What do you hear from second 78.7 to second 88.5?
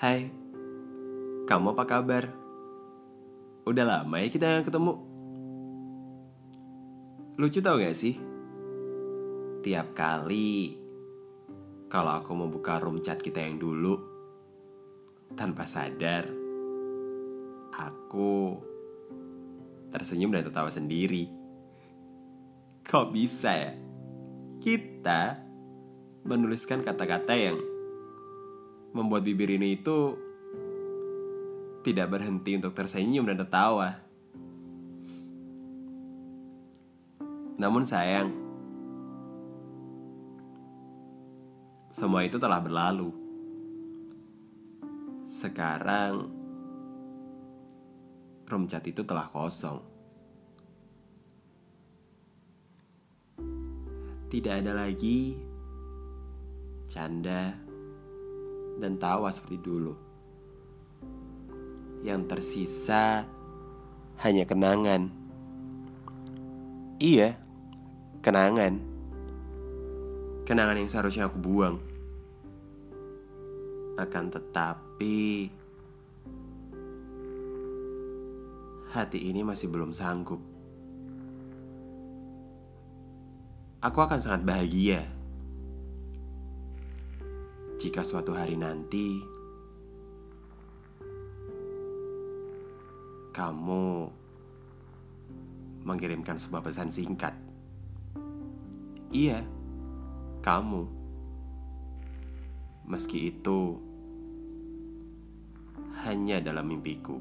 hati ini masih belum sanggup. Aku akan sangat bahagia jika suatu